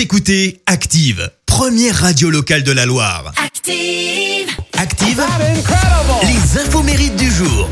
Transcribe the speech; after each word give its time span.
Vous 0.00 0.04
écoutez 0.04 0.62
Active, 0.64 1.30
première 1.44 1.94
radio 1.94 2.30
locale 2.30 2.62
de 2.62 2.72
la 2.72 2.86
Loire. 2.86 3.34
Active. 3.36 4.48
Active, 4.78 5.22
les 6.22 6.58
infos 6.58 6.82
mérites 6.82 7.16
du 7.16 7.30
jour. 7.30 7.68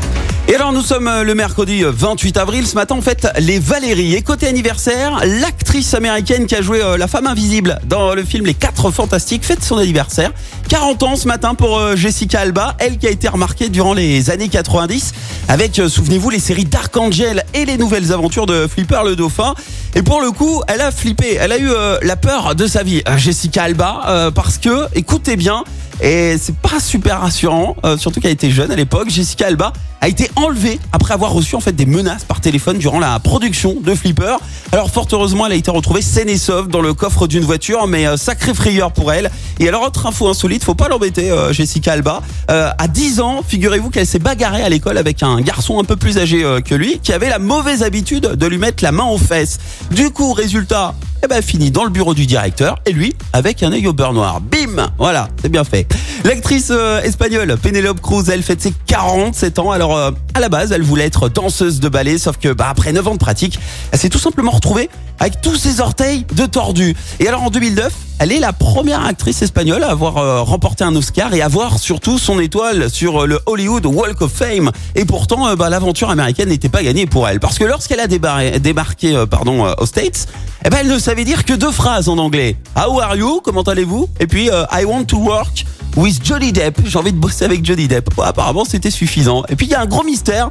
Et 0.47 0.53
alors 0.53 0.71
nous 0.71 0.83
sommes 0.83 1.07
euh, 1.07 1.23
le 1.23 1.33
mercredi 1.33 1.83
euh, 1.83 1.91
28 1.91 2.37
avril, 2.37 2.67
ce 2.67 2.75
matin 2.75 2.93
on 2.99 3.01
fête 3.01 3.27
les 3.39 3.57
Valérie. 3.57 4.13
Et 4.13 4.21
côté 4.21 4.47
anniversaire, 4.47 5.19
l'actrice 5.25 5.95
américaine 5.95 6.45
qui 6.45 6.55
a 6.55 6.61
joué 6.61 6.83
euh, 6.83 6.97
la 6.97 7.07
femme 7.07 7.25
invisible 7.25 7.79
dans 7.85 8.13
le 8.13 8.23
film 8.23 8.45
Les 8.45 8.53
4 8.53 8.91
Fantastiques 8.91 9.43
fête 9.43 9.63
son 9.63 9.77
anniversaire. 9.77 10.31
40 10.69 11.01
ans 11.01 11.15
ce 11.15 11.27
matin 11.27 11.55
pour 11.55 11.79
euh, 11.79 11.95
Jessica 11.95 12.41
Alba, 12.41 12.75
elle 12.77 12.99
qui 12.99 13.07
a 13.07 13.09
été 13.09 13.27
remarquée 13.27 13.69
durant 13.69 13.95
les 13.95 14.29
années 14.29 14.49
90 14.49 15.13
avec, 15.47 15.79
euh, 15.79 15.89
souvenez-vous, 15.89 16.29
les 16.29 16.39
séries 16.39 16.65
Dark 16.65 16.95
Angel 16.95 17.43
et 17.55 17.65
les 17.65 17.77
nouvelles 17.77 18.13
aventures 18.13 18.45
de 18.45 18.67
Flipper 18.67 19.01
le 19.03 19.15
Dauphin. 19.15 19.55
Et 19.95 20.03
pour 20.03 20.21
le 20.21 20.31
coup, 20.31 20.61
elle 20.67 20.81
a 20.81 20.91
flippé, 20.91 21.35
elle 21.39 21.51
a 21.51 21.57
eu 21.57 21.69
euh, 21.69 21.97
la 22.03 22.15
peur 22.15 22.53
de 22.53 22.67
sa 22.67 22.83
vie, 22.83 23.01
euh, 23.07 23.17
Jessica 23.17 23.63
Alba, 23.63 24.01
euh, 24.07 24.31
parce 24.31 24.57
que, 24.57 24.87
écoutez 24.93 25.35
bien, 25.35 25.63
et 26.01 26.37
c'est 26.39 26.55
pas 26.55 26.79
super 26.79 27.19
rassurant, 27.19 27.75
surtout 27.97 28.21
qu'elle 28.21 28.31
était 28.31 28.51
jeune 28.51 28.71
à 28.71 28.75
l'époque. 28.77 29.09
Jessica 29.09 29.47
Alba 29.47 29.73
a 30.01 30.07
été 30.07 30.29
enlevée 30.35 30.79
après 30.91 31.13
avoir 31.13 31.31
reçu 31.31 31.55
en 31.55 31.59
fait 31.59 31.73
des 31.73 31.85
menaces 31.85 32.23
par 32.23 32.41
téléphone 32.41 32.77
durant 32.77 32.99
la 32.99 33.19
production 33.19 33.75
de 33.81 33.93
Flipper. 33.95 34.37
Alors 34.71 34.89
fort 34.91 35.07
heureusement, 35.11 35.45
elle 35.45 35.53
a 35.53 35.55
été 35.55 35.71
retrouvée 35.71 36.01
saine 36.01 36.29
et 36.29 36.37
sauve 36.37 36.67
dans 36.67 36.81
le 36.81 36.93
coffre 36.93 37.27
d'une 37.27 37.43
voiture, 37.43 37.87
mais 37.87 38.07
euh, 38.07 38.17
sacré 38.17 38.53
frayeur 38.53 38.91
pour 38.91 39.11
elle. 39.11 39.31
Et 39.59 39.67
alors 39.67 39.83
autre 39.83 40.05
info 40.05 40.27
insolite, 40.27 40.63
faut 40.63 40.75
pas 40.75 40.87
l'embêter, 40.87 41.31
euh, 41.31 41.51
Jessica 41.51 41.93
Alba. 41.93 42.21
Euh, 42.49 42.69
à 42.77 42.87
10 42.87 43.19
ans, 43.19 43.43
figurez-vous 43.45 43.89
qu'elle 43.89 44.07
s'est 44.07 44.19
bagarrée 44.19 44.63
à 44.63 44.69
l'école 44.69 44.97
avec 44.97 45.21
un 45.23 45.41
garçon 45.41 45.79
un 45.79 45.83
peu 45.83 45.95
plus 45.95 46.17
âgé 46.17 46.43
euh, 46.43 46.61
que 46.61 46.75
lui, 46.75 46.99
qui 46.99 47.13
avait 47.13 47.29
la 47.29 47.39
mauvaise 47.39 47.83
habitude 47.83 48.35
de 48.35 48.47
lui 48.47 48.57
mettre 48.57 48.83
la 48.83 48.91
main 48.91 49.05
aux 49.05 49.17
fesses. 49.17 49.59
Du 49.91 50.09
coup, 50.11 50.33
résultat, 50.33 50.95
eh 51.23 51.27
ben, 51.27 51.41
fini 51.41 51.69
dans 51.69 51.83
le 51.83 51.89
bureau 51.89 52.13
du 52.13 52.25
directeur 52.25 52.79
et 52.85 52.93
lui 52.93 53.13
avec 53.33 53.61
un 53.61 53.73
œil 53.73 53.87
au 53.87 53.93
beurre 53.93 54.13
noir. 54.13 54.39
Bim 54.39 54.89
Voilà, 54.97 55.27
c'est 55.41 55.49
bien 55.49 55.65
fait. 55.65 55.85
L'actrice 56.23 56.69
euh, 56.71 57.01
espagnole 57.01 57.57
Penelope 57.61 57.99
Cruz, 57.99 58.29
elle 58.29 58.41
fête 58.41 58.61
ses 58.61 58.73
47 58.87 59.59
ans. 59.59 59.71
Alors 59.71 59.88
euh, 59.97 60.11
à 60.33 60.39
la 60.39 60.49
base, 60.49 60.71
elle 60.71 60.83
voulait 60.83 61.05
être 61.05 61.29
danseuse 61.29 61.79
de 61.79 61.89
ballet, 61.89 62.17
sauf 62.17 62.37
que 62.37 62.53
bah, 62.53 62.67
après 62.69 62.91
9 62.91 63.07
ans 63.07 63.13
de 63.13 63.19
pratique, 63.19 63.59
elle 63.91 63.99
s'est 63.99 64.09
tout 64.09 64.19
simplement 64.19 64.51
retrouvée 64.51 64.89
avec 65.19 65.41
tous 65.41 65.55
ses 65.55 65.79
orteils 65.79 66.25
de 66.33 66.45
tordu. 66.45 66.95
Et 67.19 67.27
alors 67.27 67.43
en 67.43 67.49
2009, 67.49 67.93
elle 68.19 68.33
est 68.33 68.39
la 68.39 68.51
première 68.51 69.05
actrice 69.05 69.41
espagnole 69.41 69.81
à 69.81 69.91
avoir 69.91 70.17
euh, 70.17 70.41
remporté 70.41 70.83
un 70.83 70.93
Oscar 70.93 71.33
et 71.33 71.41
avoir 71.41 71.79
surtout 71.79 72.19
son 72.19 72.37
étoile 72.37 72.89
sur 72.89 73.23
euh, 73.23 73.25
le 73.25 73.39
Hollywood 73.45 73.85
Walk 73.85 74.21
of 74.21 74.33
Fame. 74.33 74.71
Et 74.95 75.05
pourtant, 75.05 75.47
euh, 75.47 75.55
bah, 75.55 75.69
l'aventure 75.69 76.09
américaine 76.09 76.49
n'était 76.49 76.67
pas 76.67 76.83
gagnée 76.83 77.05
pour 77.05 77.29
elle, 77.29 77.39
parce 77.39 77.57
que 77.57 77.63
lorsqu'elle 77.63 78.01
a 78.01 78.07
débarqué 78.07 79.23
pardon, 79.31 79.73
aux 79.77 79.85
States, 79.85 80.27
eh 80.65 80.69
ben, 80.69 80.79
elle 80.81 80.89
ne 80.89 80.99
savait 80.99 81.23
dire 81.23 81.45
que 81.45 81.53
deux 81.53 81.71
phrases 81.71 82.09
en 82.09 82.17
anglais. 82.17 82.57
How 82.75 82.99
are 82.99 83.15
you? 83.15 83.39
Comment 83.41 83.61
allez-vous? 83.61 84.09
Et 84.19 84.27
puis 84.27 84.49
I 84.49 84.83
want 84.83 85.05
to 85.05 85.17
work 85.17 85.65
with 85.95 86.19
Johnny 86.23 86.51
Depp. 86.51 86.81
J'ai 86.85 86.99
envie 86.99 87.13
de 87.13 87.17
bosser 87.17 87.45
avec 87.45 87.63
Johnny 87.63 87.87
Depp. 87.87 88.09
Apparemment, 88.21 88.65
c'était 88.65 88.91
suffisant. 88.91 89.43
Et 89.47 89.55
puis 89.55 89.67
il 89.67 89.71
y 89.71 89.75
a 89.75 89.81
un 89.81 89.85
gros 89.85 90.03
mystère 90.03 90.49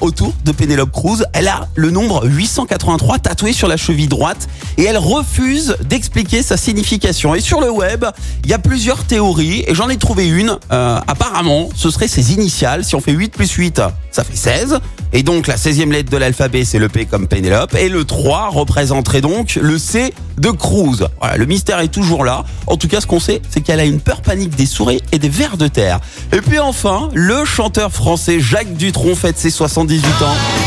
autour 0.00 0.32
de 0.44 0.52
Penelope 0.52 0.90
Cruz. 0.90 1.24
Elle 1.32 1.48
a 1.48 1.68
le 1.76 1.90
nombre 1.90 2.26
883 2.26 3.20
tatoué 3.20 3.52
sur 3.52 3.68
la 3.68 3.76
cheville 3.76 4.08
droite 4.08 4.48
et 4.76 4.84
elle 4.84 4.98
refuse 4.98 5.76
d'expliquer 5.88 6.42
sa 6.42 6.56
signification. 6.56 6.95
Et 7.04 7.40
sur 7.40 7.60
le 7.60 7.70
web, 7.70 8.04
il 8.44 8.50
y 8.50 8.54
a 8.54 8.58
plusieurs 8.58 9.04
théories 9.04 9.64
et 9.66 9.74
j'en 9.74 9.88
ai 9.88 9.96
trouvé 9.96 10.26
une. 10.26 10.56
Euh, 10.72 10.98
apparemment, 11.06 11.68
ce 11.74 11.90
serait 11.90 12.08
ses 12.08 12.32
initiales. 12.32 12.84
Si 12.84 12.94
on 12.94 13.00
fait 13.00 13.12
8 13.12 13.32
plus 13.32 13.50
8, 13.50 13.82
ça 14.10 14.24
fait 14.24 14.36
16. 14.36 14.78
Et 15.12 15.22
donc 15.22 15.46
la 15.46 15.56
16e 15.56 15.90
lettre 15.90 16.10
de 16.10 16.16
l'alphabet, 16.16 16.64
c'est 16.64 16.78
le 16.78 16.88
P 16.88 17.04
comme 17.06 17.28
Penelope. 17.28 17.74
Et 17.74 17.88
le 17.88 18.04
3 18.04 18.48
représenterait 18.48 19.20
donc 19.20 19.56
le 19.56 19.78
C 19.78 20.14
de 20.38 20.50
Cruz. 20.50 21.06
Voilà, 21.20 21.36
le 21.36 21.44
mystère 21.46 21.80
est 21.80 21.88
toujours 21.88 22.24
là. 22.24 22.44
En 22.66 22.76
tout 22.76 22.88
cas, 22.88 23.00
ce 23.00 23.06
qu'on 23.06 23.20
sait, 23.20 23.42
c'est 23.50 23.60
qu'elle 23.60 23.80
a 23.80 23.84
une 23.84 24.00
peur 24.00 24.22
panique 24.22 24.56
des 24.56 24.66
souris 24.66 25.02
et 25.12 25.18
des 25.18 25.28
vers 25.28 25.56
de 25.56 25.68
terre. 25.68 26.00
Et 26.32 26.40
puis 26.40 26.58
enfin, 26.58 27.10
le 27.14 27.44
chanteur 27.44 27.92
français 27.92 28.40
Jacques 28.40 28.74
Dutronc 28.74 29.14
fête 29.14 29.38
ses 29.38 29.50
78 29.50 30.04
ans. 30.22 30.65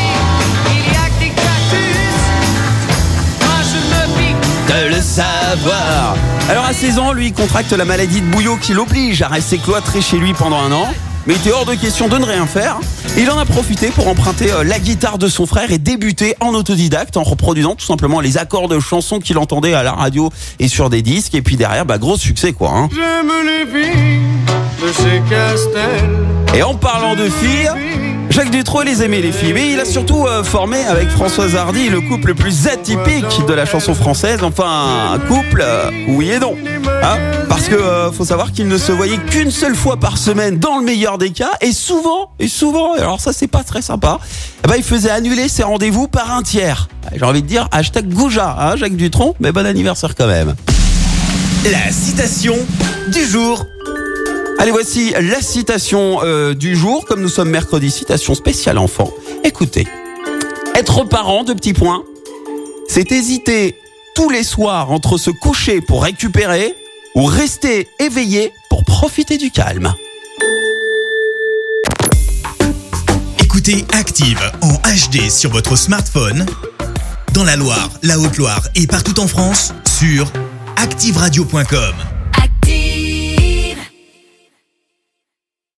De 4.70 4.96
le 4.96 5.02
savoir. 5.02 6.16
Alors 6.48 6.66
à 6.66 6.74
16 6.74 7.00
ans, 7.00 7.12
lui, 7.12 7.28
il 7.28 7.34
contracte 7.34 7.72
la 7.72 7.86
maladie 7.86 8.22
de 8.22 8.26
Bouillot 8.28 8.58
qui 8.58 8.74
l'oblige 8.74 9.22
à 9.24 9.28
rester 9.28 9.58
cloîtré 9.58 10.00
chez 10.02 10.18
lui 10.18 10.34
pendant 10.34 10.60
un 10.60 10.72
an. 10.72 10.88
Mais 11.26 11.34
il 11.34 11.38
était 11.38 11.52
hors 11.52 11.66
de 11.66 11.74
question 11.76 12.08
de 12.08 12.18
ne 12.18 12.26
rien 12.26 12.46
faire. 12.46 12.80
Il 13.18 13.30
en 13.32 13.38
a 13.38 13.46
profité 13.46 13.88
pour 13.90 14.08
emprunter 14.08 14.52
euh, 14.52 14.64
la 14.64 14.80
guitare 14.80 15.18
de 15.18 15.28
son 15.28 15.46
frère 15.46 15.72
et 15.72 15.78
débuter 15.78 16.36
en 16.40 16.54
autodidacte 16.54 17.18
en 17.18 17.24
reproduisant 17.24 17.76
tout 17.76 17.86
simplement 17.86 18.20
les 18.20 18.38
accords 18.38 18.68
de 18.68 18.80
chansons 18.80 19.20
qu'il 19.20 19.38
entendait 19.38 19.74
à 19.74 19.84
la 19.84 19.92
radio 19.92 20.30
et 20.60 20.68
sur 20.68 20.90
des 20.90 21.02
disques. 21.02 21.36
Et 21.36 21.42
puis 21.42 21.56
derrière, 21.56 21.86
bah 21.86 21.98
gros 21.98 22.18
succès 22.18 22.54
quoi. 22.54 22.70
Hein. 22.70 22.90
J'aime 22.94 23.32
les 23.46 23.66
filles 23.66 24.22
de 24.82 24.94
chez 24.94 25.22
Castel. 25.30 26.10
Et 26.56 26.64
en 26.64 26.76
parlant 26.76 27.16
de 27.16 27.26
filles, 27.26 27.70
Jacques 28.30 28.52
Dutronc 28.52 28.82
les 28.84 29.02
aimait 29.02 29.22
les 29.22 29.32
filles, 29.32 29.54
mais 29.54 29.72
il 29.72 29.80
a 29.80 29.86
surtout 29.86 30.28
euh, 30.28 30.44
formé 30.44 30.86
avec 30.86 31.10
Françoise 31.10 31.56
Hardy 31.56 31.90
le 31.90 32.00
couple 32.00 32.28
le 32.30 32.36
plus 32.36 32.68
atypique 32.68 33.46
de 33.48 33.54
la 33.54 33.66
chanson 33.66 33.96
française. 33.96 34.44
Enfin, 34.44 35.14
un 35.14 35.20
couple, 35.20 35.64
euh, 35.66 35.90
oui 36.10 36.30
et 36.30 36.40
non. 36.40 36.56
Hein 37.04 37.18
Parce 37.50 37.68
que 37.68 37.76
euh, 37.76 38.12
faut 38.12 38.26
savoir 38.26 38.52
qu'ils 38.52 38.68
ne 38.68 38.78
se 38.78 38.92
voyaient 38.92 39.18
qu'une 39.18 39.50
seule 39.50 39.76
fois 39.76 39.98
par 39.98 40.18
semaine 40.18 40.60
dans 40.60 40.78
le 40.78 40.86
meilleur 40.86 41.18
des 41.18 41.32
cas, 41.32 41.52
et 41.62 41.72
souvent, 41.72 42.30
et 42.40 42.48
souvent, 42.48 42.94
alors 42.94 43.20
ça 43.20 43.34
c'est 43.34 43.48
pas 43.48 43.64
très 43.64 43.82
sympa, 43.82 44.20
ben, 44.64 44.76
il 44.78 44.84
faisait 44.84 45.10
annuler 45.10 45.48
ses 45.48 45.64
rendez-vous 45.64 46.08
par 46.08 46.32
un 46.32 46.44
tiers. 46.44 46.88
J'ai 47.16 47.26
envie 47.26 47.42
de 47.42 47.48
dire 47.48 47.68
hashtag 47.72 48.08
Gouja, 48.14 48.56
hein, 48.60 48.76
Jacques 48.76 48.96
Dutronc, 48.96 49.36
mais 49.40 49.52
bon 49.52 49.66
anniversaire 49.66 50.14
quand 50.16 50.28
même. 50.28 50.56
La 51.66 51.92
citation 51.92 52.56
du 53.12 53.26
jour. 53.26 53.66
Allez, 54.60 54.72
voici 54.72 55.14
la 55.22 55.42
citation 55.42 56.20
euh, 56.22 56.54
du 56.54 56.76
jour. 56.76 57.06
Comme 57.06 57.22
nous 57.22 57.30
sommes 57.30 57.50
mercredi, 57.50 57.90
citation 57.90 58.36
spéciale 58.36 58.78
enfant. 58.78 59.10
Écoutez, 59.46 59.88
être 60.76 61.06
parent 61.06 61.46
de 61.46 61.54
petits 61.54 61.72
points, 61.72 62.04
c'est 62.90 63.10
hésiter 63.14 63.80
tous 64.16 64.30
les 64.30 64.44
soirs 64.44 64.92
entre 64.92 65.18
se 65.18 65.32
coucher 65.32 65.80
pour 65.80 66.04
récupérer 66.04 66.76
ou 67.16 67.24
rester 67.24 67.88
éveillé 68.00 68.52
pour 68.70 68.84
profiter 68.84 69.38
du 69.38 69.50
calme. 69.50 69.94
Écoutez 73.42 73.86
Active 73.94 74.42
en 74.62 74.74
HD 74.74 75.30
sur 75.30 75.52
votre 75.52 75.78
smartphone, 75.78 76.46
dans 77.34 77.46
la 77.46 77.56
Loire, 77.56 77.92
la 78.04 78.20
Haute-Loire 78.20 78.68
et 78.76 78.88
partout 78.88 79.22
en 79.22 79.28
France, 79.28 79.74
sur 79.86 80.30
activeradio.com. 80.76 82.09